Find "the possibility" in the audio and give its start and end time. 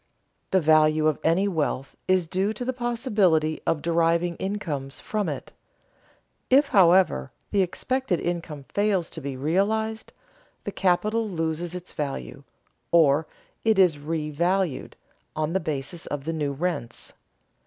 2.65-3.61